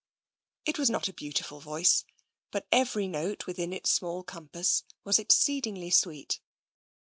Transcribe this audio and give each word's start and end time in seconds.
It 0.65 0.79
was 0.79 0.89
not 0.89 1.07
a 1.09 1.13
beautiful 1.13 1.59
voice, 1.59 2.05
but 2.49 2.65
every 2.71 3.07
note 3.07 3.45
within 3.45 3.71
its 3.71 3.91
small 3.91 4.23
compass 4.23 4.83
was 5.03 5.19
exceedingly 5.19 5.91
sweet. 5.91 6.41